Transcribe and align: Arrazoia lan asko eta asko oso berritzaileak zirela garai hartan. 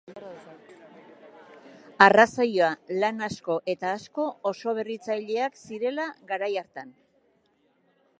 Arrazoia 2.05 2.69
lan 3.03 3.21
asko 3.27 3.57
eta 3.73 3.91
asko 3.99 4.25
oso 4.53 4.73
berritzaileak 4.79 5.61
zirela 5.69 6.07
garai 6.33 6.51
hartan. 6.63 6.91